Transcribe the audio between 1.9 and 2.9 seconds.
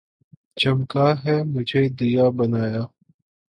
دیا بنا یا